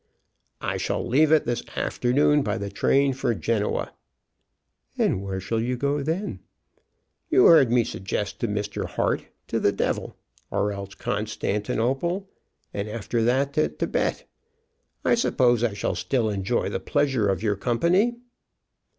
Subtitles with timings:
[0.61, 3.93] "I shall leave it this afternoon by the train for Genoa."
[4.97, 6.39] "And where shall you go then?"
[7.29, 8.85] "You heard me suggest to Mr.
[8.87, 10.15] Hart to the devil,
[10.49, 12.27] or else Constantinople,
[12.73, 14.23] and after that to Thibet.
[15.05, 18.15] I suppose I shall still enjoy the pleasure of your company?"